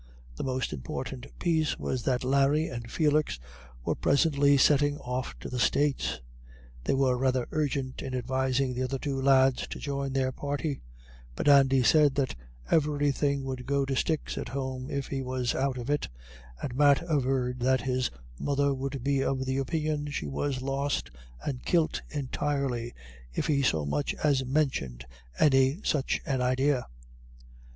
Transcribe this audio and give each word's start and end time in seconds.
The 0.35 0.43
most 0.43 0.73
important 0.73 1.27
piece 1.37 1.77
was 1.77 2.01
that 2.05 2.23
Larry 2.23 2.69
and 2.69 2.89
Felix 2.91 3.39
were 3.85 3.93
presently 3.93 4.57
setting 4.57 4.97
off 4.97 5.37
to 5.41 5.47
the 5.47 5.59
States. 5.59 6.21
They 6.85 6.95
were 6.95 7.19
rather 7.19 7.47
urgent 7.51 8.01
in 8.01 8.15
advising 8.15 8.73
the 8.73 8.81
other 8.81 8.97
two 8.97 9.21
lads 9.21 9.67
to 9.67 9.77
join 9.77 10.13
their 10.13 10.31
party; 10.31 10.81
but 11.35 11.47
Andy 11.47 11.83
said 11.83 12.15
that 12.15 12.33
everything 12.71 13.43
would 13.43 13.67
go 13.67 13.85
to 13.85 13.95
sticks 13.95 14.39
at 14.39 14.49
home 14.49 14.89
if 14.89 15.05
he 15.09 15.21
was 15.21 15.53
out 15.53 15.77
of 15.77 15.87
it, 15.87 16.07
and 16.63 16.73
Matt 16.73 17.03
averred 17.03 17.59
that 17.59 17.81
his 17.81 18.09
mother 18.39 18.73
would 18.73 19.03
be 19.03 19.23
of 19.23 19.45
the 19.45 19.57
opinion 19.57 20.07
she 20.09 20.25
was 20.25 20.63
lost 20.63 21.11
and 21.45 21.63
kilt 21.63 22.01
entirely, 22.09 22.91
if 23.35 23.45
he 23.45 23.61
so 23.61 23.85
much 23.85 24.15
as 24.23 24.43
mentioned 24.47 25.05
any 25.39 25.79
such 25.83 26.21
an 26.25 26.41
idea. 26.41 26.87